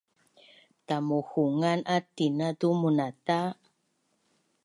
[0.87, 3.39] Tamuhungan at tina tu munata?